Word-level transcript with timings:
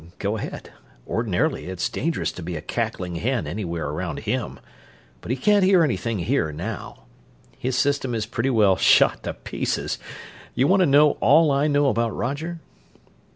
"Go 0.17 0.35
ahead. 0.37 0.71
Ordinarily 1.07 1.65
it's 1.67 1.87
dangerous 1.87 2.31
to 2.31 2.41
be 2.41 2.55
a 2.55 2.61
cackling 2.61 3.17
hen 3.17 3.45
anywhere 3.45 3.85
around 3.85 4.21
him, 4.21 4.59
but 5.21 5.29
he 5.29 5.37
can't 5.37 5.63
hear 5.63 5.83
anything 5.83 6.17
here 6.17 6.51
now. 6.51 7.03
His 7.59 7.77
system 7.77 8.15
is 8.15 8.25
pretty 8.25 8.49
well 8.49 8.77
shot 8.77 9.21
to 9.21 9.35
pieces. 9.35 9.99
You 10.55 10.65
want 10.67 10.79
to 10.79 10.87
know 10.87 11.17
all 11.21 11.51
I 11.51 11.67
know 11.67 11.85
about 11.85 12.15
Roger?" 12.15 12.57